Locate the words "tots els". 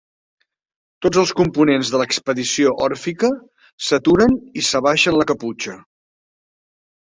1.05-1.33